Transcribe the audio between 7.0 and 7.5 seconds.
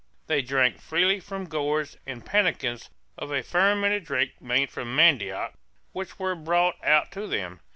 to